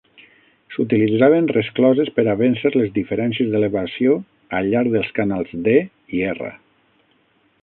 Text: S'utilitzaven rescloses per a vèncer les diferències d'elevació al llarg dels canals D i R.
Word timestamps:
S'utilitzaven 0.75 1.49
rescloses 1.57 2.09
per 2.15 2.25
a 2.33 2.35
vèncer 2.41 2.73
les 2.77 2.91
diferències 2.97 3.53
d'elevació 3.53 4.19
al 4.61 4.73
llarg 4.73 4.93
dels 4.99 5.15
canals 5.21 5.57
D 5.69 5.79
i 6.23 6.27
R. 6.37 6.53